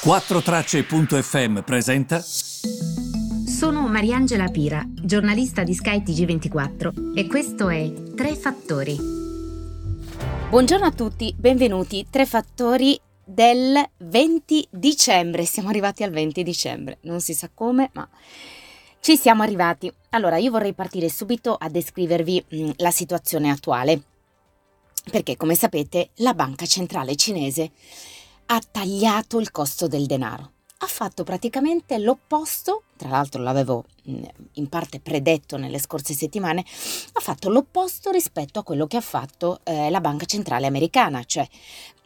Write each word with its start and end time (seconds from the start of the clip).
4Tracce.fm 0.00 1.62
presenta. 1.62 2.20
Sono 2.20 3.88
Mariangela 3.88 4.46
Pira, 4.46 4.84
giornalista 4.88 5.64
di 5.64 5.74
Sky 5.74 6.02
TG24 6.04 7.16
e 7.16 7.26
questo 7.26 7.68
è 7.68 7.92
Tre 8.14 8.36
Fattori. 8.36 8.96
Buongiorno 10.50 10.86
a 10.86 10.92
tutti, 10.92 11.34
benvenuti. 11.36 12.06
Tre 12.08 12.26
Fattori 12.26 12.98
del 13.24 13.84
20 13.96 14.68
dicembre. 14.70 15.44
Siamo 15.44 15.68
arrivati 15.68 16.04
al 16.04 16.10
20 16.12 16.44
dicembre, 16.44 16.98
non 17.02 17.20
si 17.20 17.34
sa 17.34 17.50
come, 17.52 17.90
ma 17.94 18.08
ci 19.00 19.16
siamo 19.16 19.42
arrivati. 19.42 19.92
Allora, 20.10 20.36
io 20.36 20.52
vorrei 20.52 20.74
partire 20.74 21.08
subito 21.10 21.56
a 21.58 21.68
descrivervi 21.68 22.44
mh, 22.48 22.56
mm, 22.56 22.70
la 22.76 22.92
situazione 22.92 23.50
attuale. 23.50 24.00
Perché, 25.10 25.36
come 25.36 25.56
sapete, 25.56 26.10
la 26.16 26.34
banca 26.34 26.66
centrale 26.66 27.16
cinese 27.16 27.72
ha 28.50 28.60
tagliato 28.60 29.38
il 29.38 29.50
costo 29.50 29.88
del 29.88 30.06
denaro. 30.06 30.52
Ha 30.80 30.86
fatto 30.86 31.24
praticamente 31.24 31.98
l'opposto, 31.98 32.84
tra 32.96 33.08
l'altro 33.08 33.42
l'avevo 33.42 33.84
mm, 34.08 34.22
in 34.52 34.68
parte 34.68 35.00
predetto 35.00 35.56
nelle 35.56 35.80
scorse 35.80 36.14
settimane, 36.14 36.60
ha 36.60 37.20
fatto 37.20 37.48
l'opposto 37.48 38.12
rispetto 38.12 38.60
a 38.60 38.62
quello 38.62 38.86
che 38.86 38.96
ha 38.96 39.00
fatto 39.00 39.58
eh, 39.64 39.90
la 39.90 40.00
Banca 40.00 40.24
Centrale 40.24 40.68
Americana, 40.68 41.24
cioè 41.24 41.44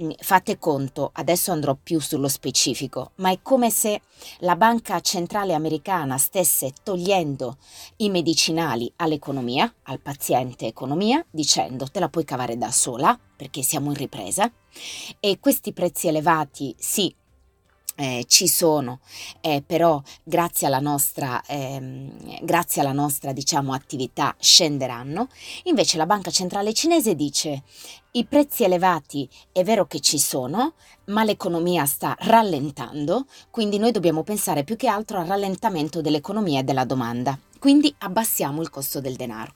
mm, 0.03 0.13
fate 0.17 0.59
conto, 0.59 1.11
adesso 1.13 1.53
andrò 1.53 1.77
più 1.81 2.01
sullo 2.01 2.29
specifico, 2.29 3.11
ma 3.17 3.31
è 3.31 3.41
come 3.43 3.69
se 3.69 4.01
la 4.39 4.57
Banca 4.57 4.99
Centrale 5.01 5.53
Americana 5.53 6.17
stesse 6.17 6.73
togliendo 6.83 7.59
i 7.97 8.09
medicinali 8.09 8.91
all'economia, 8.97 9.71
al 9.83 10.01
paziente 10.01 10.67
economia, 10.67 11.23
dicendo 11.31 11.91
te 11.91 12.01
la 12.01 12.09
puoi 12.09 12.25
cavare 12.25 12.57
da 12.57 12.71
sola 12.71 13.19
perché 13.37 13.63
siamo 13.63 13.91
in 13.91 13.97
ripresa 13.97 14.51
e 15.21 15.39
questi 15.41 15.75
prezzi 15.75 16.09
elevati 16.09 16.75
sì 16.79 17.15
eh, 18.03 18.25
ci 18.27 18.49
sono, 18.49 18.99
eh, 19.41 19.63
però 19.65 20.03
grazie 20.25 20.67
alla 20.67 20.81
nostra, 20.81 21.41
ehm, 21.47 22.41
grazie 22.43 22.81
alla 22.81 22.93
nostra 22.93 23.33
diciamo, 23.33 23.73
attività 23.73 24.35
scenderanno. 24.41 25.29
Invece 25.65 25.99
la 25.99 26.07
Banca 26.07 26.33
Centrale 26.33 26.73
Cinese 26.73 27.15
dice 27.15 27.63
i 28.13 28.25
prezzi 28.25 28.65
elevati 28.65 29.29
è 29.53 29.63
vero 29.63 29.87
che 29.87 30.01
ci 30.01 30.19
sono, 30.19 30.73
ma 31.07 31.23
l'economia 31.23 31.87
sta 31.87 32.17
rallentando, 32.19 33.27
quindi 33.51 33.79
noi 33.79 33.93
dobbiamo 33.93 34.25
pensare 34.25 34.65
più 34.65 34.75
che 34.75 34.89
altro 34.89 35.19
al 35.19 35.27
rallentamento 35.27 36.01
dell'economia 36.01 36.59
e 36.59 36.65
della 36.65 36.85
domanda. 36.85 37.39
Quindi 37.63 37.95
abbassiamo 37.99 38.61
il 38.61 38.71
costo 38.71 39.01
del 39.01 39.15
denaro. 39.15 39.53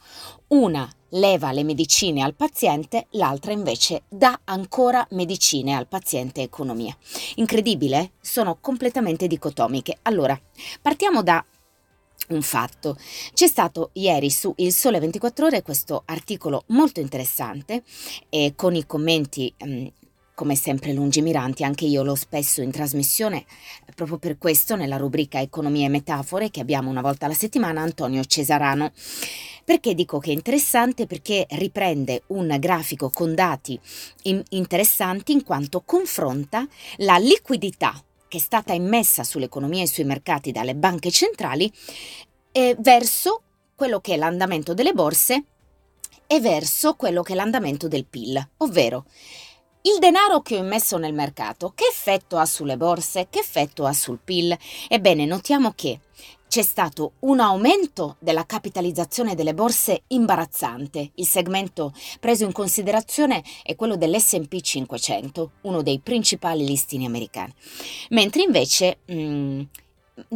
Una 0.51 0.89
leva 1.09 1.51
le 1.51 1.65
medicine 1.65 2.23
al 2.23 2.37
paziente, 2.37 3.09
l'altra 3.11 3.51
invece 3.51 4.05
dà 4.09 4.43
ancora 4.45 5.05
medicine 5.11 5.75
al 5.75 5.89
paziente 5.89 6.41
economia. 6.41 6.97
Incredibile? 7.35 8.13
Sono 8.21 8.59
completamente 8.61 9.27
dicotomiche. 9.27 9.99
Allora, 10.03 10.41
partiamo 10.81 11.25
da 11.25 11.45
un 12.29 12.43
fatto. 12.43 12.97
C'è 13.35 13.49
stato 13.49 13.91
ieri 13.95 14.31
su 14.31 14.53
Il 14.59 14.73
Sole 14.73 15.01
24 15.01 15.47
Ore 15.47 15.63
questo 15.63 16.05
articolo 16.05 16.63
molto 16.69 17.01
interessante 17.01 17.83
e 18.29 18.53
con 18.55 18.77
i 18.77 18.87
commenti 18.87 19.53
mh, 19.59 19.87
come 20.37 20.55
sempre 20.55 20.93
lungimiranti, 20.93 21.65
anche 21.65 21.87
io 21.87 22.03
l'ho 22.03 22.15
spesso 22.15 22.61
in 22.61 22.71
trasmissione, 22.71 23.47
proprio 23.95 24.19
per 24.19 24.37
questo 24.37 24.77
nella 24.77 24.99
rubrica 24.99 25.41
Economia 25.41 25.87
e 25.87 25.89
Metafore 25.89 26.51
che 26.51 26.61
abbiamo 26.61 26.91
una 26.91 27.01
volta 27.01 27.25
alla 27.25 27.35
settimana 27.35 27.81
Antonio 27.81 28.23
Cesarano. 28.23 28.93
Perché 29.65 29.95
dico 29.95 30.19
che 30.19 30.31
è 30.31 30.35
interessante? 30.35 31.07
Perché 31.07 31.47
riprende 31.53 32.25
un 32.27 32.55
grafico 32.61 33.09
con 33.09 33.35
dati 33.35 33.81
in- 34.25 34.43
interessanti 34.51 35.33
in 35.33 35.43
quanto 35.43 35.81
confronta 35.81 36.69
la 36.99 37.17
liquidità 37.17 37.99
che 38.29 38.37
è 38.37 38.41
stata 38.41 38.75
immessa 38.75 39.25
sull'economia 39.25 39.85
e 39.85 39.89
sui 39.89 40.05
mercati 40.05 40.53
dalle 40.53 40.75
banche 40.75 41.11
centrali 41.11 41.73
eh, 42.53 42.77
verso 42.79 43.41
quello 43.75 44.01
che 44.01 44.15
è 44.15 44.17
l'andamento 44.19 44.75
delle 44.75 44.93
borse 44.93 45.45
e 46.27 46.41
verso 46.41 46.95
quello 46.95 47.23
che 47.23 47.33
è 47.33 47.37
l'andamento 47.37 47.89
del 47.89 48.05
PIL, 48.05 48.51
ovvero 48.59 49.07
il 49.83 49.99
denaro 49.99 50.41
che 50.41 50.57
ho 50.57 50.63
immesso 50.63 50.99
nel 50.99 51.15
mercato, 51.15 51.73
che 51.75 51.87
effetto 51.91 52.39
ha 52.39 52.45
sulle 52.45 52.77
borse? 52.77 53.29
Che 53.31 53.39
effetto 53.39 53.87
ha 53.87 53.93
sul 53.93 54.19
PIL? 54.23 54.57
Ebbene, 54.89 55.27
notiamo 55.27 55.73
che 55.75 56.01
c'è 56.49 56.63
stato 56.63 57.13
un 57.21 57.41
aumento 57.41 58.17
della 58.19 58.47
capitalizzazione 58.47 59.35
delle 59.35 59.55
borse 59.55 60.03
imbarazzante. 60.09 61.11
Il 61.15 61.27
segmento 61.27 61.93
preso 62.21 62.45
in 62.45 62.53
considerazione 62.53 63.43
è 63.63 63.75
quello 63.75 63.97
dell'SP 63.97 64.61
500, 64.61 65.51
uno 65.63 65.83
dei 65.83 65.99
principali 66.01 66.65
listini 66.65 67.05
americani. 67.05 67.53
Mentre 68.11 68.43
invece 68.43 68.99
mh, 69.05 69.15
mm, 69.15 69.61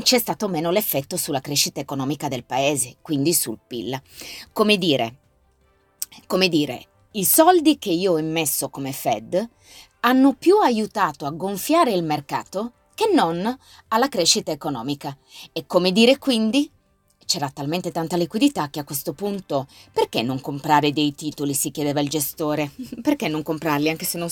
c'è 0.02 0.18
stato 0.18 0.48
meno 0.48 0.70
l'effetto 0.70 1.16
sulla 1.16 1.40
crescita 1.40 1.80
economica 1.80 2.28
del 2.28 2.44
paese, 2.44 2.96
quindi 3.00 3.32
sul 3.32 3.58
PIL. 3.66 4.00
Come 4.52 4.76
dire, 4.76 5.16
come 6.26 6.48
dire, 6.48 6.86
i 7.12 7.24
soldi 7.24 7.76
che 7.78 7.90
io 7.90 8.12
ho 8.12 8.18
immesso 8.18 8.68
come 8.68 8.92
Fed 8.92 9.48
hanno 10.00 10.34
più 10.34 10.58
aiutato 10.58 11.26
a 11.26 11.30
gonfiare 11.30 11.92
il 11.92 12.04
mercato 12.04 12.72
che 12.94 13.10
non 13.12 13.58
alla 13.88 14.08
crescita 14.08 14.52
economica. 14.52 15.16
E 15.52 15.66
come 15.66 15.90
dire 15.90 16.18
quindi? 16.18 16.70
C'era 17.26 17.50
talmente 17.50 17.90
tanta 17.90 18.16
liquidità 18.16 18.70
che 18.70 18.78
a 18.78 18.84
questo 18.84 19.12
punto 19.12 19.66
perché 19.92 20.22
non 20.22 20.40
comprare 20.40 20.92
dei 20.92 21.14
titoli? 21.14 21.52
si 21.54 21.70
chiedeva 21.70 22.00
il 22.00 22.08
gestore. 22.08 22.70
Perché 23.02 23.28
non 23.28 23.42
comprarli 23.42 23.88
anche 23.88 24.04
se 24.04 24.18
non 24.18 24.28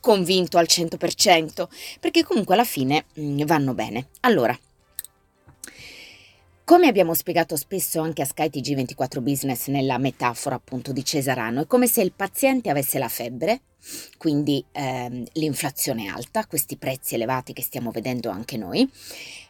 convinto 0.00 0.58
al 0.58 0.66
100%? 0.68 1.66
Perché 2.00 2.24
comunque 2.24 2.54
alla 2.54 2.64
fine 2.64 3.06
mm, 3.18 3.42
vanno 3.44 3.74
bene. 3.74 4.08
Allora, 4.20 4.58
come 6.68 6.86
abbiamo 6.86 7.14
spiegato 7.14 7.56
spesso 7.56 8.02
anche 8.02 8.20
a 8.20 8.26
Sky 8.26 8.48
TG24 8.48 9.20
Business 9.22 9.68
nella 9.68 9.96
metafora 9.96 10.56
appunto 10.56 10.92
di 10.92 11.02
Cesarano, 11.02 11.62
è 11.62 11.66
come 11.66 11.86
se 11.86 12.02
il 12.02 12.12
paziente 12.12 12.68
avesse 12.68 12.98
la 12.98 13.08
febbre, 13.08 13.62
quindi 14.18 14.62
ehm, 14.72 15.24
l'inflazione 15.32 16.08
alta, 16.08 16.46
questi 16.46 16.76
prezzi 16.76 17.14
elevati 17.14 17.54
che 17.54 17.62
stiamo 17.62 17.90
vedendo 17.90 18.28
anche 18.28 18.58
noi. 18.58 18.86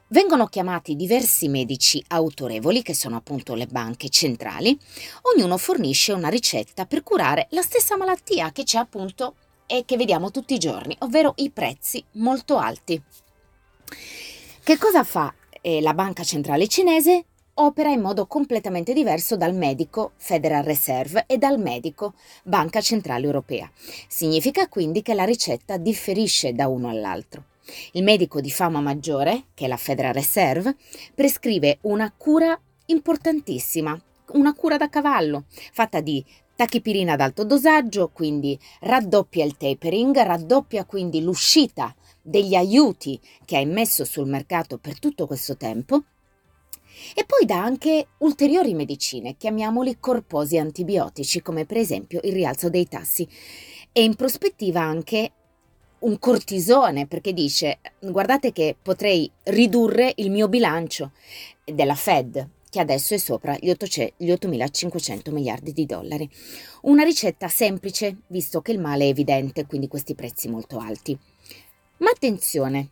Vengono 0.06 0.46
chiamati 0.46 0.94
diversi 0.94 1.48
medici 1.48 2.00
autorevoli, 2.06 2.82
che 2.82 2.94
sono 2.94 3.16
appunto 3.16 3.56
le 3.56 3.66
banche 3.66 4.10
centrali, 4.10 4.78
ognuno 5.34 5.56
fornisce 5.56 6.12
una 6.12 6.28
ricetta 6.28 6.86
per 6.86 7.02
curare 7.02 7.48
la 7.50 7.62
stessa 7.62 7.96
malattia 7.96 8.52
che 8.52 8.62
c'è 8.62 8.78
appunto 8.78 9.34
e 9.66 9.82
che 9.84 9.96
vediamo 9.96 10.30
tutti 10.30 10.54
i 10.54 10.58
giorni, 10.58 10.94
ovvero 11.00 11.32
i 11.38 11.50
prezzi 11.50 12.00
molto 12.12 12.58
alti. 12.58 13.02
Che 14.62 14.78
cosa 14.78 15.02
fa 15.02 15.34
e 15.60 15.80
la 15.80 15.94
banca 15.94 16.22
centrale 16.22 16.66
cinese 16.66 17.24
opera 17.60 17.90
in 17.90 18.00
modo 18.00 18.26
completamente 18.26 18.92
diverso 18.92 19.36
dal 19.36 19.54
medico 19.54 20.12
Federal 20.16 20.62
Reserve 20.62 21.24
e 21.26 21.38
dal 21.38 21.58
medico 21.58 22.14
Banca 22.44 22.80
Centrale 22.80 23.24
Europea. 23.24 23.70
Significa 24.06 24.68
quindi 24.68 25.02
che 25.02 25.14
la 25.14 25.24
ricetta 25.24 25.76
differisce 25.76 26.52
da 26.52 26.68
uno 26.68 26.88
all'altro. 26.88 27.44
Il 27.92 28.02
medico 28.02 28.40
di 28.40 28.50
fama 28.50 28.80
maggiore, 28.80 29.46
che 29.54 29.64
è 29.64 29.68
la 29.68 29.76
Federal 29.76 30.14
Reserve, 30.14 30.76
prescrive 31.14 31.78
una 31.82 32.12
cura 32.16 32.58
importantissima, 32.86 34.00
una 34.32 34.54
cura 34.54 34.76
da 34.76 34.88
cavallo, 34.88 35.44
fatta 35.72 36.00
di 36.00 36.24
tachipirina 36.54 37.12
ad 37.12 37.20
alto 37.20 37.44
dosaggio, 37.44 38.10
quindi 38.12 38.58
raddoppia 38.80 39.44
il 39.44 39.56
tapering, 39.56 40.16
raddoppia 40.16 40.84
quindi 40.84 41.22
l'uscita 41.22 41.94
degli 42.28 42.54
aiuti 42.54 43.18
che 43.44 43.56
ha 43.56 43.60
immesso 43.60 44.04
sul 44.04 44.28
mercato 44.28 44.76
per 44.76 44.98
tutto 44.98 45.26
questo 45.26 45.56
tempo 45.56 46.02
e 47.14 47.24
poi 47.24 47.46
dà 47.46 47.62
anche 47.62 48.08
ulteriori 48.18 48.74
medicine, 48.74 49.36
chiamiamoli 49.36 49.98
corposi 49.98 50.58
antibiotici, 50.58 51.40
come 51.40 51.64
per 51.64 51.78
esempio 51.78 52.20
il 52.24 52.32
rialzo 52.32 52.68
dei 52.68 52.86
tassi, 52.86 53.26
e 53.92 54.02
in 54.02 54.14
prospettiva 54.14 54.80
anche 54.80 55.32
un 56.00 56.18
cortisone, 56.18 57.06
perché 57.06 57.32
dice 57.32 57.78
guardate 58.00 58.52
che 58.52 58.76
potrei 58.80 59.30
ridurre 59.44 60.12
il 60.16 60.30
mio 60.30 60.48
bilancio 60.48 61.12
della 61.64 61.94
Fed, 61.94 62.48
che 62.68 62.80
adesso 62.80 63.14
è 63.14 63.18
sopra 63.18 63.56
gli, 63.58 63.70
8.500 63.70 65.32
miliardi 65.32 65.72
di 65.72 65.86
dollari. 65.86 66.28
Una 66.82 67.04
ricetta 67.04 67.48
semplice, 67.48 68.18
visto 68.26 68.60
che 68.60 68.72
il 68.72 68.80
male 68.80 69.04
è 69.04 69.08
evidente, 69.08 69.66
quindi 69.66 69.88
questi 69.88 70.14
prezzi 70.14 70.48
molto 70.48 70.78
alti. 70.78 71.18
Ma 71.98 72.10
attenzione, 72.10 72.90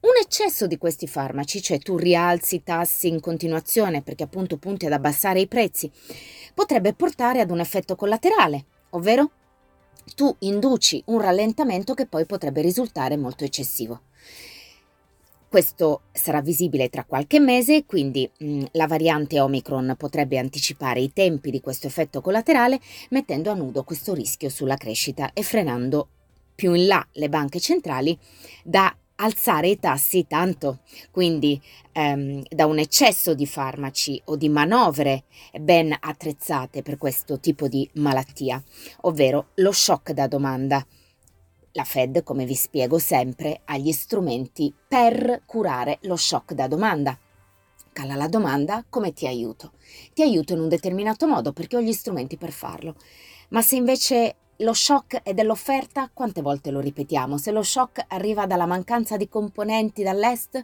un 0.00 0.10
eccesso 0.20 0.66
di 0.66 0.78
questi 0.78 1.06
farmaci, 1.06 1.62
cioè 1.62 1.78
tu 1.78 1.96
rialzi 1.96 2.56
i 2.56 2.62
tassi 2.64 3.06
in 3.06 3.20
continuazione 3.20 4.02
perché 4.02 4.24
appunto 4.24 4.56
punti 4.56 4.86
ad 4.86 4.92
abbassare 4.92 5.40
i 5.40 5.46
prezzi, 5.46 5.90
potrebbe 6.52 6.92
portare 6.92 7.40
ad 7.40 7.50
un 7.50 7.60
effetto 7.60 7.94
collaterale, 7.94 8.64
ovvero 8.90 9.30
tu 10.16 10.34
induci 10.40 11.02
un 11.06 11.20
rallentamento 11.20 11.94
che 11.94 12.06
poi 12.06 12.26
potrebbe 12.26 12.62
risultare 12.62 13.16
molto 13.16 13.44
eccessivo. 13.44 14.00
Questo 15.48 16.02
sarà 16.10 16.40
visibile 16.40 16.88
tra 16.88 17.04
qualche 17.04 17.38
mese, 17.38 17.84
quindi 17.84 18.28
mh, 18.38 18.44
mm, 18.44 18.62
la 18.72 18.86
variante 18.88 19.38
Omicron 19.38 19.94
potrebbe 19.96 20.38
anticipare 20.38 21.00
i 21.00 21.12
tempi 21.12 21.50
di 21.50 21.60
questo 21.60 21.86
effetto 21.86 22.20
collaterale, 22.20 22.80
mettendo 23.10 23.50
a 23.50 23.54
nudo 23.54 23.84
questo 23.84 24.14
rischio 24.14 24.48
sulla 24.48 24.76
crescita 24.76 25.32
e 25.32 25.42
frenando 25.42 26.08
più 26.54 26.74
in 26.74 26.86
là 26.86 27.06
le 27.12 27.28
banche 27.28 27.60
centrali 27.60 28.18
da 28.62 28.94
alzare 29.16 29.68
i 29.68 29.78
tassi 29.78 30.26
tanto, 30.26 30.80
quindi 31.10 31.60
ehm, 31.92 32.42
da 32.48 32.66
un 32.66 32.78
eccesso 32.78 33.34
di 33.34 33.46
farmaci 33.46 34.20
o 34.26 34.36
di 34.36 34.48
manovre 34.48 35.24
ben 35.60 35.96
attrezzate 35.98 36.82
per 36.82 36.98
questo 36.98 37.38
tipo 37.38 37.68
di 37.68 37.88
malattia, 37.94 38.62
ovvero 39.02 39.50
lo 39.56 39.72
shock 39.72 40.12
da 40.12 40.26
domanda. 40.26 40.84
La 41.74 41.84
Fed, 41.84 42.22
come 42.22 42.44
vi 42.44 42.54
spiego 42.54 42.98
sempre, 42.98 43.60
ha 43.64 43.78
gli 43.78 43.92
strumenti 43.92 44.74
per 44.86 45.42
curare 45.46 45.98
lo 46.02 46.16
shock 46.16 46.52
da 46.52 46.66
domanda. 46.66 47.18
Cala 47.92 48.14
la 48.14 48.28
domanda, 48.28 48.84
come 48.88 49.12
ti 49.12 49.26
aiuto? 49.26 49.72
Ti 50.12 50.22
aiuto 50.22 50.54
in 50.54 50.60
un 50.60 50.68
determinato 50.68 51.26
modo 51.26 51.52
perché 51.52 51.76
ho 51.76 51.80
gli 51.80 51.92
strumenti 51.92 52.36
per 52.36 52.50
farlo. 52.50 52.96
Ma 53.50 53.62
se 53.62 53.76
invece 53.76 54.36
lo 54.56 54.72
shock 54.72 55.22
è 55.22 55.34
dell'offerta, 55.34 56.10
quante 56.12 56.42
volte 56.42 56.70
lo 56.70 56.80
ripetiamo? 56.80 57.38
Se 57.38 57.50
lo 57.50 57.62
shock 57.62 58.04
arriva 58.08 58.46
dalla 58.46 58.66
mancanza 58.66 59.16
di 59.16 59.28
componenti 59.28 60.02
dall'est, 60.02 60.62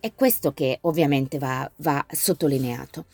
è 0.00 0.14
questo 0.14 0.52
che 0.52 0.78
ovviamente 0.82 1.38
va, 1.38 1.68
va 1.76 2.04
sottolineato. 2.08 3.06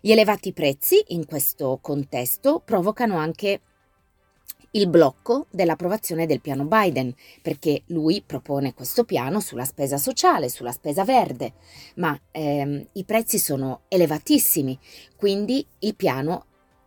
Gli 0.00 0.10
elevati 0.10 0.52
prezzi 0.52 1.02
in 1.08 1.24
questo 1.26 1.78
contesto 1.80 2.60
provocano 2.64 3.16
anche 3.16 3.60
il 4.72 4.88
blocco 4.88 5.46
dell'approvazione 5.50 6.26
del 6.26 6.42
piano 6.42 6.66
Biden, 6.66 7.14
perché 7.40 7.82
lui 7.86 8.22
propone 8.24 8.74
questo 8.74 9.04
piano 9.04 9.40
sulla 9.40 9.64
spesa 9.64 9.96
sociale, 9.96 10.50
sulla 10.50 10.72
spesa 10.72 11.02
verde, 11.02 11.54
ma 11.96 12.18
ehm, 12.30 12.86
i 12.92 13.04
prezzi 13.04 13.38
sono 13.38 13.82
elevatissimi, 13.88 14.78
quindi 15.16 15.66
il 15.78 15.94
piano 15.94 16.44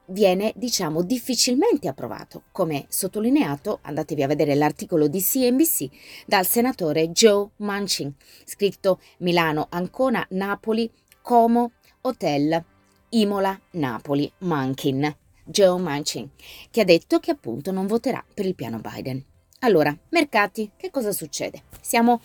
viene, 0.10 0.54
diciamo, 0.56 1.02
difficilmente 1.02 1.88
approvato, 1.88 2.44
come 2.52 2.86
sottolineato, 2.90 3.80
andatevi 3.82 4.24
a 4.24 4.28
vedere 4.28 4.56
l'articolo 4.56 5.08
di 5.08 5.22
CNBC, 5.22 5.90
dal 6.26 6.46
senatore 6.46 7.12
Joe 7.12 7.50
Manchin, 7.58 8.14
scritto 8.46 9.00
Milano, 9.20 9.68
Ancona, 9.70 10.26
Napoli, 10.32 10.90
Como, 11.22 11.72
Hotel, 12.02 12.64
Imola, 13.10 13.60
Napoli, 13.72 14.32
Manchin. 14.40 15.16
Joe 15.50 15.82
Manchin, 15.82 16.30
che 16.70 16.82
ha 16.82 16.86
detto 16.86 17.20
che 17.20 17.32
appunto 17.32 17.72
non 17.72 17.88
voterà 17.88 18.24
per 18.34 18.46
il 18.46 18.54
piano 18.54 18.80
Biden. 18.80 19.24
Allora, 19.62 19.96
mercati, 20.10 20.72
che 20.78 20.92
cosa 20.92 21.12
succede? 21.12 21.64
Siamo 21.82 22.22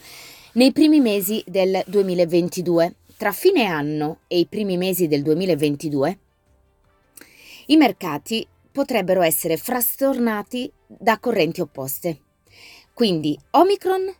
nei 0.53 0.73
primi 0.73 1.01
mesi 1.01 1.43
del 1.47 1.83
2022. 1.87 2.97
Tra 3.17 3.33
fine 3.33 3.65
anno 3.65 4.21
e 4.27 4.41
i 4.41 4.47
primi 4.47 4.77
mesi 4.77 5.09
del 5.09 5.23
2022 5.23 6.19
i 7.67 7.77
mercati 7.77 8.47
potrebbero 8.71 9.23
essere 9.23 9.57
frastornati 9.57 10.71
da 10.87 11.19
correnti 11.19 11.61
opposte. 11.61 12.21
Quindi 12.93 13.39
Omicron 13.51 14.13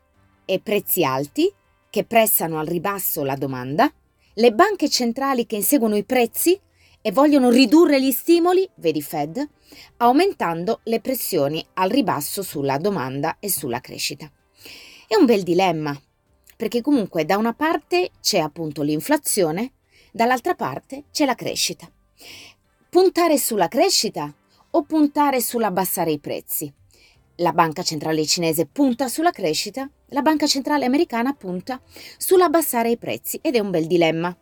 e 0.45 0.61
prezzi 0.61 1.05
alti 1.05 1.53
che 1.91 2.05
pressano 2.05 2.59
al 2.59 2.67
ribasso 2.67 3.23
la 3.23 3.37
domanda, 3.37 3.93
le 4.35 4.53
banche 4.53 4.89
centrali 4.89 5.47
che 5.47 5.57
inseguono 5.57 5.97
i 5.97 6.05
prezzi 6.05 6.59
e 7.01 7.13
vogliono 7.13 7.51
ridurre 7.51 8.01
gli 8.01 8.11
stimoli, 8.11 8.69
vedi 8.77 9.03
Fed, 9.03 9.47
aumentando 9.99 10.81
le 10.85 11.01
pressioni 11.01 11.65
al 11.75 11.91
ribasso 11.91 12.43
sulla 12.43 12.79
domanda 12.79 13.37
e 13.39 13.51
sulla 13.51 13.81
crescita. 13.81 14.31
È 15.07 15.15
un 15.15 15.27
bel 15.27 15.43
dilemma, 15.43 15.97
perché 16.57 16.81
comunque 16.81 17.25
da 17.25 17.37
una 17.37 17.53
parte 17.53 18.11
c'è 18.21 18.39
appunto 18.39 18.83
l'inflazione, 18.83 19.73
dall'altra 20.13 20.55
parte 20.55 21.05
c'è 21.13 21.27
la 21.27 21.35
crescita. 21.35 21.91
Puntare 22.95 23.39
sulla 23.39 23.67
crescita 23.67 24.33
o 24.71 24.83
puntare 24.85 25.41
sull'abbassare 25.41 26.13
i 26.13 26.21
prezzi? 26.21 26.73
La 27.39 27.51
banca 27.51 27.83
centrale 27.83 28.25
cinese 28.25 28.67
punta 28.67 29.09
sulla 29.09 29.33
crescita, 29.33 29.91
la 30.11 30.23
banca 30.23 30.47
centrale 30.47 30.85
americana 30.85 31.33
punta 31.33 31.81
sull'abbassare 32.17 32.91
i 32.91 32.97
prezzi 32.97 33.41
ed 33.43 33.57
è 33.57 33.59
un 33.59 33.73
bel 33.73 33.89
dilemma, 33.89 34.33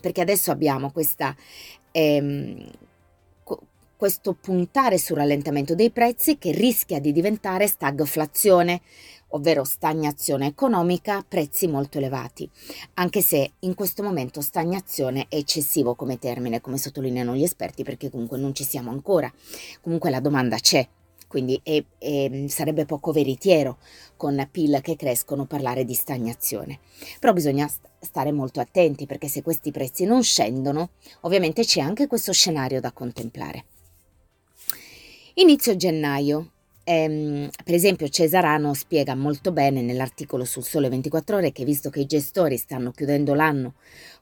perché 0.00 0.22
adesso 0.22 0.50
abbiamo 0.50 0.92
questa, 0.92 1.36
ehm, 1.92 2.70
questo 3.98 4.32
puntare 4.32 4.96
sul 4.96 5.18
rallentamento 5.18 5.74
dei 5.74 5.90
prezzi 5.90 6.38
che 6.38 6.52
rischia 6.52 7.00
di 7.00 7.12
diventare 7.12 7.66
stagflazione, 7.66 8.80
ovvero 9.34 9.64
stagnazione 9.64 10.46
economica, 10.46 11.24
prezzi 11.26 11.66
molto 11.66 11.98
elevati, 11.98 12.48
anche 12.94 13.20
se 13.20 13.52
in 13.60 13.74
questo 13.74 14.02
momento 14.02 14.40
stagnazione 14.40 15.26
è 15.28 15.36
eccessivo 15.36 15.94
come 15.94 16.18
termine, 16.18 16.60
come 16.60 16.78
sottolineano 16.78 17.34
gli 17.34 17.42
esperti, 17.42 17.82
perché 17.82 18.10
comunque 18.10 18.38
non 18.38 18.54
ci 18.54 18.64
siamo 18.64 18.90
ancora, 18.90 19.32
comunque 19.80 20.10
la 20.10 20.20
domanda 20.20 20.56
c'è, 20.56 20.86
quindi 21.26 21.60
è, 21.64 21.82
è, 21.98 22.44
sarebbe 22.46 22.84
poco 22.84 23.10
veritiero 23.10 23.78
con 24.16 24.48
PIL 24.50 24.80
che 24.80 24.94
crescono 24.94 25.46
parlare 25.46 25.84
di 25.84 25.94
stagnazione. 25.94 26.78
Però 27.18 27.32
bisogna 27.32 27.68
stare 27.98 28.30
molto 28.30 28.60
attenti 28.60 29.04
perché 29.06 29.26
se 29.26 29.42
questi 29.42 29.72
prezzi 29.72 30.04
non 30.04 30.22
scendono, 30.22 30.90
ovviamente 31.22 31.64
c'è 31.64 31.80
anche 31.80 32.06
questo 32.06 32.32
scenario 32.32 32.80
da 32.80 32.92
contemplare. 32.92 33.64
Inizio 35.34 35.74
gennaio, 35.74 36.52
Ehm, 36.84 37.48
per 37.64 37.74
esempio 37.74 38.08
Cesarano 38.08 38.74
spiega 38.74 39.14
molto 39.14 39.52
bene 39.52 39.80
nell'articolo 39.80 40.44
sul 40.44 40.64
Sole 40.64 40.90
24 40.90 41.36
ore 41.36 41.50
che 41.50 41.64
visto 41.64 41.88
che 41.88 42.00
i 42.00 42.06
gestori 42.06 42.58
stanno 42.58 42.90
chiudendo 42.90 43.32
l'anno 43.32 43.74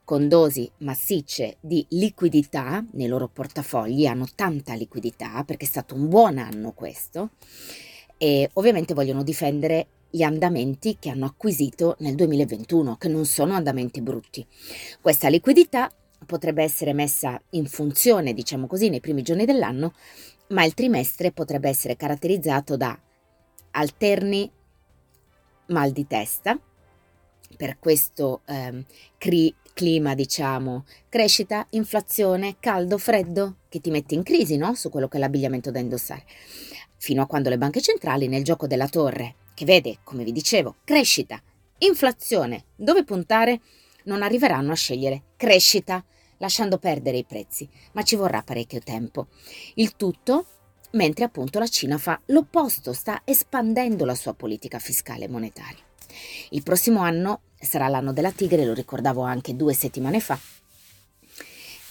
con 0.05 0.29
dosi 0.29 0.71
massicce 0.79 1.57
di 1.61 1.85
liquidità 1.91 2.85
nei 2.93 3.09
loro 3.09 3.29
portafogli, 3.29 4.07
hanno 4.07 4.27
tanta 4.35 4.75
liquidità 4.75 5.43
perché 5.45 5.65
è 5.65 5.69
stato 5.69 5.95
un 5.95 6.09
buon 6.09 6.39
anno 6.39 6.73
questo, 6.73 7.31
e 8.17 8.49
ovviamente 8.55 8.95
vogliono 8.95 9.23
difendere 9.23 9.87
gli 10.11 10.23
andamenti 10.23 10.97
che 11.01 11.09
hanno 11.09 11.25
acquisito 11.25 11.97
nel 12.01 12.15
2021, 12.15 12.97
che 12.97 13.09
non 13.09 13.25
sono 13.25 13.55
andamenti 13.55 14.01
brutti. 14.01 14.47
Questa 15.01 15.29
liquidità 15.29 15.91
potrebbe 16.27 16.63
essere 16.63 16.93
messa 16.93 17.41
in 17.51 17.67
funzione, 17.67 18.35
diciamo 18.35 18.67
così, 18.67 18.91
nei 18.91 19.01
primi 19.01 19.23
giorni 19.23 19.45
dell'anno 19.45 19.95
ma 20.53 20.65
il 20.65 20.75
trimestre 20.75 21.33
potrebbe 21.33 21.69
essere 21.69 21.97
caratterizzato 21.97 22.77
da 22.77 22.99
alterni 23.73 24.51
mal 25.67 25.91
di 25.91 26.07
testa, 26.07 26.59
per 27.57 27.79
questo 27.79 28.43
eh, 28.47 28.85
cri- 29.19 29.55
clima, 29.73 30.15
diciamo, 30.15 30.85
crescita, 31.09 31.67
inflazione, 31.71 32.57
caldo, 32.61 32.99
freddo, 32.99 33.57
che 33.69 33.81
ti 33.81 33.91
mette 33.91 34.15
in 34.15 34.23
crisi, 34.23 34.57
no? 34.57 34.75
Su 34.75 34.91
quello 34.91 35.09
che 35.09 35.17
è 35.17 35.21
l'abbigliamento 35.21 35.71
da 35.71 35.79
indossare. 35.79 36.25
Fino 36.97 37.23
a 37.23 37.27
quando 37.27 37.49
le 37.49 37.59
banche 37.59 37.81
centrali 37.81 38.29
nel 38.29 38.45
gioco 38.45 38.67
della 38.67 38.89
torre, 38.89 39.37
che 39.55 39.65
vede, 39.65 39.99
come 40.05 40.25
vi 40.25 40.33
dicevo, 40.33 40.77
crescita, 40.85 41.41
inflazione, 41.79 42.65
dove 42.77 43.05
puntare, 43.05 43.61
non 44.05 44.23
arriveranno 44.23 44.73
a 44.73 44.77
scegliere 44.77 45.23
crescita, 45.37 46.05
lasciando 46.43 46.79
perdere 46.79 47.19
i 47.19 47.25
prezzi, 47.25 47.69
ma 47.93 48.03
ci 48.03 48.17
vorrà 48.17 48.43
parecchio 48.43 48.81
tempo. 48.81 49.29
Il 49.75 49.95
tutto 49.95 50.47
mentre 50.93 51.25
appunto 51.25 51.59
la 51.59 51.69
Cina 51.69 51.97
fa 51.99 52.21
l'opposto, 52.27 52.93
sta 52.93 53.23
espandendo 53.25 54.05
la 54.05 54.15
sua 54.15 54.35
politica 54.35 54.79
fiscale 54.79 55.25
e 55.25 55.29
monetaria. 55.29 55.83
Il 56.51 56.63
prossimo 56.63 57.01
anno 57.01 57.43
sarà 57.59 57.89
l'anno 57.89 58.13
della 58.13 58.33
tigre, 58.33 58.65
lo 58.65 58.75
ricordavo 58.75 59.23
anche 59.23 59.57
due 59.57 59.73
settimane 59.73 60.21
fa. 60.21 60.39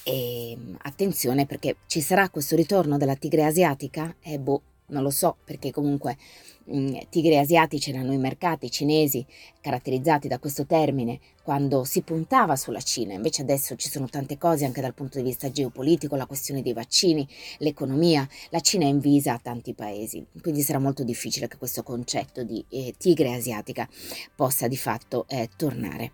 E 0.04 0.58
attenzione 0.80 1.46
perché 1.46 1.78
ci 1.88 2.02
sarà 2.02 2.30
questo 2.30 2.56
ritorno 2.56 2.98
della 2.98 3.16
tigre 3.16 3.46
asiatica? 3.46 4.16
Eh 4.22 4.38
boh, 4.38 4.62
non 4.92 5.04
lo 5.04 5.10
so, 5.10 5.38
perché 5.44 5.72
comunque 5.72 6.18
mh, 6.66 6.78
mm, 6.78 6.96
tigri 7.10 7.38
asiatici 7.38 7.90
erano 7.90 8.14
i 8.14 8.18
mercati 8.18 8.70
cinesi 8.70 9.26
caratterizzati 9.60 10.28
da 10.28 10.40
questo 10.40 10.66
termine 10.66 11.20
quando 11.44 11.84
si 11.84 12.02
puntava 12.02 12.56
sulla 12.56 12.82
Cina, 12.82 13.14
invece 13.14 13.42
adesso 13.42 13.76
ci 13.76 13.90
sono 13.90 14.08
tante 14.08 14.38
cose 14.38 14.66
anche 14.66 14.82
dal 14.82 14.94
punto 14.94 15.18
di 15.18 15.24
vista 15.24 15.52
geopolitico, 15.52 16.16
la 16.16 16.28
questione 16.28 16.62
dei 16.62 16.74
vaccini, 16.74 17.28
l'economia, 17.58 18.28
la 18.50 18.60
Cina 18.60 18.86
è 18.86 18.90
invisa 18.90 19.34
a 19.34 19.40
tanti 19.40 19.74
paesi, 19.74 20.24
quindi 20.42 20.62
sarà 20.62 20.80
molto 20.80 21.04
difficile 21.04 21.48
che 21.48 21.58
questo 21.58 21.84
concetto 21.84 22.44
di 22.44 22.64
eh, 22.70 22.94
tigre 22.98 23.34
asiatica 23.34 23.90
possa 24.36 24.68
di 24.68 24.78
fatto 24.78 25.26
eh, 25.28 25.50
tornare. 25.56 26.14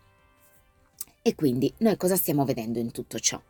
E 1.22 1.36
quindi 1.36 1.74
noi 1.80 1.98
cosa 1.98 2.16
stiamo 2.16 2.46
vedendo 2.46 2.80
in 2.80 2.92
tutto 2.92 3.20
ciò? 3.20 3.42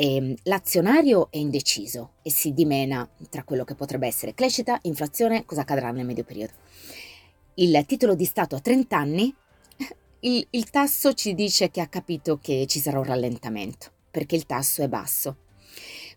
E 0.00 0.14
ehm, 0.14 0.34
l'azionario 0.44 1.26
è 1.28 1.38
indeciso 1.38 2.12
e 2.22 2.30
si 2.30 2.52
dimena 2.52 3.08
tra 3.30 3.42
quello 3.42 3.64
che 3.64 3.74
potrebbe 3.74 4.06
essere 4.06 4.32
crescita, 4.32 4.78
inflazione, 4.82 5.44
cosa 5.44 5.62
accadrà 5.62 5.90
nel 5.90 6.06
medio 6.06 6.22
periodo. 6.22 6.52
Il 7.54 7.84
titolo 7.84 8.14
di 8.14 8.24
Stato 8.24 8.54
a 8.54 8.60
30 8.60 8.96
anni, 8.96 9.34
il, 10.20 10.46
il 10.50 10.70
tasso 10.70 11.14
ci 11.14 11.34
dice 11.34 11.72
che 11.72 11.80
ha 11.80 11.88
capito 11.88 12.38
che 12.40 12.66
ci 12.68 12.78
sarà 12.78 13.00
un 13.00 13.06
rallentamento, 13.06 13.90
perché 14.08 14.36
il 14.36 14.46
tasso 14.46 14.82
è 14.84 14.88
basso. 14.88 15.38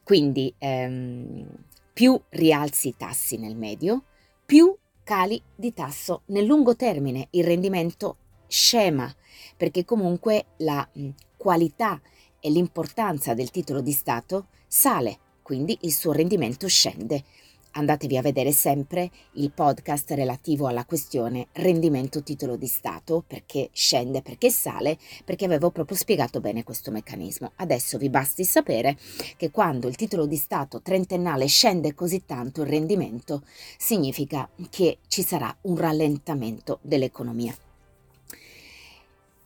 Quindi 0.04 0.54
ehm, 0.60 1.48
più 1.92 2.22
rialzi 2.30 2.90
i 2.90 2.96
tassi 2.96 3.38
nel 3.38 3.56
medio, 3.56 4.04
più 4.46 4.78
cali 5.04 5.42
di 5.56 5.74
tasso 5.74 6.22
nel 6.28 6.46
lungo 6.46 6.76
termine. 6.76 7.30
Il 7.32 7.46
rendimento 7.46 8.18
scema, 8.46 9.12
perché 9.58 9.84
comunque 9.86 10.46
la 10.58 10.88
qualità 11.36 12.00
e 12.42 12.50
l'importanza 12.50 13.34
del 13.34 13.52
titolo 13.52 13.80
di 13.80 13.94
Stato 13.94 14.48
sale, 14.68 15.20
quindi 15.42 15.78
il 15.82 15.94
suo 15.94 16.12
rendimento 16.12 16.68
scende 16.68 17.24
andatevi 17.72 18.18
a 18.18 18.22
vedere 18.22 18.52
sempre 18.52 19.10
il 19.34 19.52
podcast 19.52 20.12
relativo 20.12 20.68
alla 20.68 20.86
questione 20.86 21.48
rendimento 21.54 22.24
titolo 22.24 22.56
di 22.56 22.68
Stato, 22.68 23.24
perché 23.26 23.70
scende, 23.72 24.22
perché 24.22 24.50
sale, 24.50 24.98
perché 25.24 25.46
avevo 25.46 25.72
proprio 25.72 25.98
spiegato 25.98 26.40
bene 26.40 26.64
questo 26.64 26.92
meccanismo. 26.92 27.52
Adesso 27.58 27.98
vi 27.98 28.10
basti 28.10 28.44
sapere 28.44 28.98
che 29.38 29.52
quando 29.52 29.88
il 29.88 29.96
titolo 29.96 30.26
di 30.26 30.38
Stato 30.38 30.82
trentennale 30.82 31.48
scende 31.48 31.94
così 31.94 32.26
tanto 32.26 32.62
il 32.62 32.68
rendimento, 32.68 33.44
significa 33.78 34.50
che 34.70 35.00
ci 35.08 35.24
sarà 35.24 35.56
un 35.62 35.78
rallentamento 35.78 36.80
dell'economia. 36.82 37.56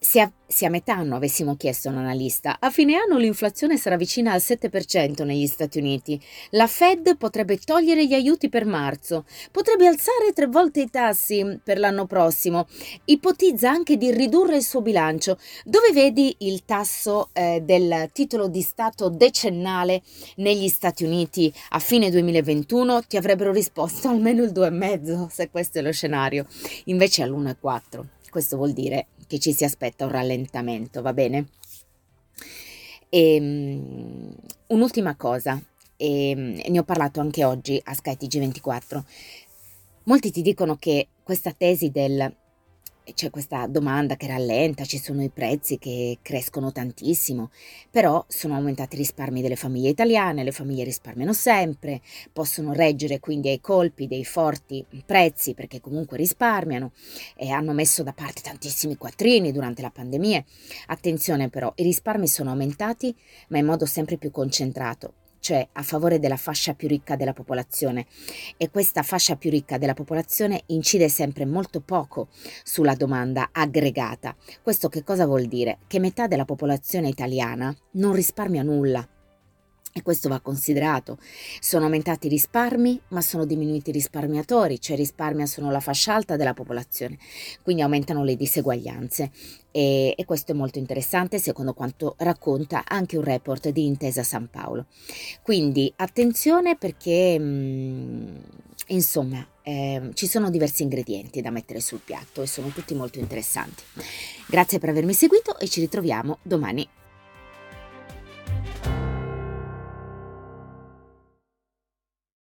Se 0.08 0.20
a, 0.20 0.32
se 0.46 0.66
a, 0.66 0.70
metà 0.70 0.94
anno 0.94 1.16
avessimo 1.16 1.56
chiesto 1.56 1.88
a 1.88 1.90
un 1.90 1.98
analista, 1.98 2.58
a 2.60 2.70
fine 2.70 2.94
anno 2.94 3.18
l'inflazione 3.18 3.76
sarà 3.76 3.96
vicina 3.96 4.30
al 4.30 4.40
7% 4.40 5.24
negli 5.24 5.48
Stati 5.48 5.78
Uniti, 5.80 6.18
la 6.50 6.68
Fed 6.68 7.16
potrebbe 7.16 7.58
togliere 7.58 8.06
gli 8.06 8.14
aiuti 8.14 8.48
per 8.48 8.66
marzo, 8.66 9.24
potrebbe 9.50 9.88
alzare 9.88 10.32
tre 10.32 10.46
volte 10.46 10.82
i 10.82 10.90
tassi 10.90 11.58
per 11.60 11.80
l'anno 11.80 12.06
prossimo, 12.06 12.68
ipotizza 13.06 13.68
anche 13.68 13.96
di 13.96 14.12
ridurre 14.12 14.54
il 14.54 14.62
suo 14.62 14.80
bilancio. 14.80 15.38
Dove 15.64 15.90
vedi 15.92 16.36
il 16.38 16.64
tasso 16.64 17.30
eh, 17.32 17.62
del 17.64 18.08
titolo 18.12 18.46
di 18.46 18.62
Stato 18.62 19.08
decennale 19.08 20.02
negli 20.36 20.68
Stati 20.68 21.02
Uniti 21.02 21.52
a 21.70 21.80
fine 21.80 22.10
2021? 22.10 23.02
Ti 23.08 23.16
avrebbero 23.16 23.50
risposto 23.50 24.08
almeno 24.08 24.44
il 24.44 24.52
2,5 24.52 25.26
se 25.26 25.50
questo 25.50 25.80
è 25.80 25.82
lo 25.82 25.90
scenario, 25.90 26.46
invece 26.84 27.24
all'1,4. 27.24 28.15
Questo 28.36 28.58
vuol 28.58 28.74
dire 28.74 29.06
che 29.26 29.38
ci 29.38 29.54
si 29.54 29.64
aspetta 29.64 30.04
un 30.04 30.10
rallentamento, 30.10 31.00
va 31.00 31.14
bene? 31.14 31.46
E, 33.08 33.38
um, 33.40 34.30
un'ultima 34.66 35.16
cosa, 35.16 35.58
e, 35.96 36.34
um, 36.36 36.60
ne 36.70 36.78
ho 36.78 36.82
parlato 36.82 37.20
anche 37.20 37.46
oggi 37.46 37.80
a 37.82 37.94
skytg 37.94 38.38
24 38.38 39.04
Molti 40.02 40.30
ti 40.30 40.42
dicono 40.42 40.76
che 40.76 41.08
questa 41.22 41.52
tesi 41.52 41.90
del 41.90 42.30
c'è 43.14 43.30
questa 43.30 43.66
domanda 43.66 44.16
che 44.16 44.26
rallenta, 44.26 44.84
ci 44.84 44.98
sono 44.98 45.22
i 45.22 45.30
prezzi 45.30 45.78
che 45.78 46.18
crescono 46.22 46.72
tantissimo, 46.72 47.50
però 47.90 48.24
sono 48.28 48.54
aumentati 48.54 48.94
i 48.94 48.98
risparmi 48.98 49.42
delle 49.42 49.56
famiglie 49.56 49.90
italiane, 49.90 50.44
le 50.44 50.52
famiglie 50.52 50.84
risparmiano 50.84 51.32
sempre, 51.32 52.00
possono 52.32 52.72
reggere 52.72 53.20
quindi 53.20 53.48
ai 53.48 53.60
colpi 53.60 54.06
dei 54.06 54.24
forti 54.24 54.84
prezzi 55.04 55.54
perché 55.54 55.80
comunque 55.80 56.16
risparmiano 56.16 56.92
e 57.36 57.50
hanno 57.50 57.72
messo 57.72 58.02
da 58.02 58.12
parte 58.12 58.40
tantissimi 58.40 58.96
quattrini 58.96 59.52
durante 59.52 59.82
la 59.82 59.90
pandemia. 59.90 60.44
Attenzione 60.86 61.48
però, 61.48 61.72
i 61.76 61.82
risparmi 61.82 62.26
sono 62.26 62.50
aumentati 62.50 63.14
ma 63.48 63.58
in 63.58 63.66
modo 63.66 63.86
sempre 63.86 64.16
più 64.16 64.30
concentrato 64.30 65.12
cioè 65.46 65.68
a 65.74 65.82
favore 65.82 66.18
della 66.18 66.36
fascia 66.36 66.74
più 66.74 66.88
ricca 66.88 67.14
della 67.14 67.32
popolazione 67.32 68.06
e 68.56 68.68
questa 68.68 69.04
fascia 69.04 69.36
più 69.36 69.48
ricca 69.48 69.78
della 69.78 69.94
popolazione 69.94 70.64
incide 70.66 71.08
sempre 71.08 71.46
molto 71.46 71.80
poco 71.80 72.26
sulla 72.64 72.94
domanda 72.94 73.50
aggregata. 73.52 74.34
Questo 74.60 74.88
che 74.88 75.04
cosa 75.04 75.24
vuol 75.24 75.46
dire? 75.46 75.78
Che 75.86 76.00
metà 76.00 76.26
della 76.26 76.44
popolazione 76.44 77.06
italiana 77.06 77.72
non 77.92 78.12
risparmia 78.12 78.64
nulla 78.64 79.08
e 79.96 80.02
questo 80.02 80.28
va 80.28 80.40
considerato. 80.40 81.16
Sono 81.58 81.84
aumentati 81.84 82.26
i 82.26 82.30
risparmi, 82.30 83.00
ma 83.08 83.22
sono 83.22 83.46
diminuiti 83.46 83.88
i 83.88 83.94
risparmiatori, 83.94 84.78
cioè 84.78 84.94
risparmia 84.94 85.46
solo 85.46 85.70
la 85.70 85.80
fascia 85.80 86.12
alta 86.12 86.36
della 86.36 86.52
popolazione, 86.52 87.16
quindi 87.62 87.80
aumentano 87.80 88.22
le 88.22 88.36
diseguaglianze. 88.36 89.30
E, 89.70 90.14
e, 90.14 90.24
questo 90.26 90.52
è 90.52 90.54
molto 90.54 90.78
interessante 90.78 91.38
secondo 91.38 91.72
quanto 91.72 92.14
racconta 92.18 92.84
anche 92.86 93.16
un 93.16 93.24
report 93.24 93.70
di 93.70 93.86
Intesa 93.86 94.22
San 94.22 94.48
Paolo. 94.50 94.84
Quindi 95.40 95.90
attenzione 95.96 96.76
perché, 96.76 97.38
mh, 97.38 97.42
mm, 97.42 98.36
insomma, 98.88 99.46
eh, 99.62 100.10
ci 100.12 100.26
sono 100.26 100.50
diversi 100.50 100.82
ingredienti 100.82 101.40
da 101.40 101.50
mettere 101.50 101.80
sul 101.80 102.00
piatto 102.04 102.42
e 102.42 102.46
sono 102.46 102.68
tutti 102.68 102.94
molto 102.94 103.18
interessanti. 103.18 103.82
Grazie 104.46 104.78
per 104.78 104.90
avermi 104.90 105.14
seguito 105.14 105.58
e 105.58 105.68
ci 105.68 105.80
ritroviamo 105.80 106.38
domani. 106.42 106.86